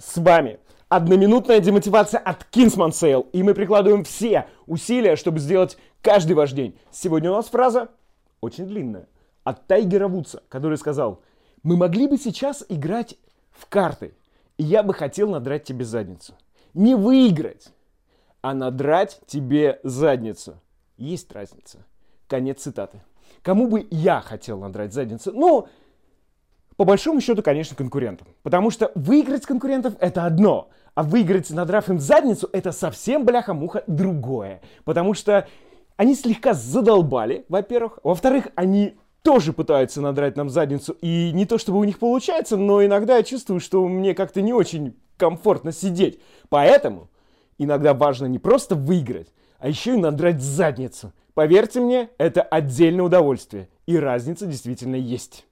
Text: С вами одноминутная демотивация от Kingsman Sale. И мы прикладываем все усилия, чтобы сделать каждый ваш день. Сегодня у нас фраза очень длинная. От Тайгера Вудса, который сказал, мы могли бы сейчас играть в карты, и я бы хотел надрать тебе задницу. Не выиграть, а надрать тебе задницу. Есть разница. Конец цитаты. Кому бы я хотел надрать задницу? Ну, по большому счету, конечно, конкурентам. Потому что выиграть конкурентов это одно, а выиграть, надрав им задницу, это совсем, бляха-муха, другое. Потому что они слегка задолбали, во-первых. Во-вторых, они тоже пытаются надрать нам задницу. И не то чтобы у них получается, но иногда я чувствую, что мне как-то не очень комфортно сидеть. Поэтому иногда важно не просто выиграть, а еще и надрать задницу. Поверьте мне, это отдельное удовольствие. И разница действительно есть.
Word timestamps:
С 0.00 0.16
вами 0.16 0.58
одноминутная 0.88 1.60
демотивация 1.60 2.20
от 2.20 2.46
Kingsman 2.50 2.88
Sale. 2.88 3.28
И 3.32 3.42
мы 3.42 3.52
прикладываем 3.52 4.02
все 4.02 4.46
усилия, 4.66 5.14
чтобы 5.14 5.40
сделать 5.40 5.76
каждый 6.00 6.32
ваш 6.32 6.52
день. 6.52 6.74
Сегодня 6.90 7.30
у 7.30 7.34
нас 7.34 7.48
фраза 7.48 7.90
очень 8.40 8.66
длинная. 8.66 9.08
От 9.44 9.66
Тайгера 9.66 10.08
Вудса, 10.08 10.42
который 10.48 10.78
сказал, 10.78 11.20
мы 11.62 11.76
могли 11.76 12.06
бы 12.06 12.16
сейчас 12.16 12.64
играть 12.70 13.16
в 13.50 13.66
карты, 13.66 14.14
и 14.56 14.62
я 14.62 14.82
бы 14.82 14.94
хотел 14.94 15.28
надрать 15.28 15.64
тебе 15.64 15.84
задницу. 15.84 16.32
Не 16.72 16.94
выиграть, 16.94 17.68
а 18.40 18.54
надрать 18.54 19.20
тебе 19.26 19.80
задницу. 19.82 20.58
Есть 20.96 21.30
разница. 21.32 21.84
Конец 22.26 22.62
цитаты. 22.62 23.02
Кому 23.42 23.68
бы 23.68 23.86
я 23.90 24.22
хотел 24.22 24.58
надрать 24.58 24.94
задницу? 24.94 25.30
Ну, 25.34 25.68
по 26.80 26.86
большому 26.86 27.20
счету, 27.20 27.42
конечно, 27.42 27.76
конкурентам. 27.76 28.26
Потому 28.42 28.70
что 28.70 28.90
выиграть 28.94 29.44
конкурентов 29.44 29.92
это 30.00 30.24
одно, 30.24 30.70
а 30.94 31.02
выиграть, 31.02 31.50
надрав 31.50 31.90
им 31.90 32.00
задницу, 32.00 32.48
это 32.54 32.72
совсем, 32.72 33.26
бляха-муха, 33.26 33.84
другое. 33.86 34.62
Потому 34.84 35.12
что 35.12 35.46
они 35.98 36.14
слегка 36.14 36.54
задолбали, 36.54 37.44
во-первых. 37.50 37.98
Во-вторых, 38.02 38.48
они 38.54 38.96
тоже 39.20 39.52
пытаются 39.52 40.00
надрать 40.00 40.38
нам 40.38 40.48
задницу. 40.48 40.96
И 41.02 41.32
не 41.34 41.44
то 41.44 41.58
чтобы 41.58 41.80
у 41.80 41.84
них 41.84 41.98
получается, 41.98 42.56
но 42.56 42.82
иногда 42.82 43.18
я 43.18 43.24
чувствую, 43.24 43.60
что 43.60 43.86
мне 43.86 44.14
как-то 44.14 44.40
не 44.40 44.54
очень 44.54 44.96
комфортно 45.18 45.72
сидеть. 45.72 46.18
Поэтому 46.48 47.10
иногда 47.58 47.92
важно 47.92 48.24
не 48.24 48.38
просто 48.38 48.74
выиграть, 48.74 49.28
а 49.58 49.68
еще 49.68 49.92
и 49.92 49.98
надрать 49.98 50.40
задницу. 50.40 51.12
Поверьте 51.34 51.78
мне, 51.78 52.08
это 52.16 52.40
отдельное 52.40 53.04
удовольствие. 53.04 53.68
И 53.84 53.98
разница 53.98 54.46
действительно 54.46 54.96
есть. 54.96 55.44